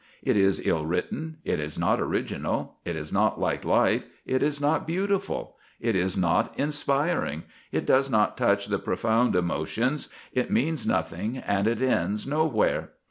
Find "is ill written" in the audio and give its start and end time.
0.35-1.37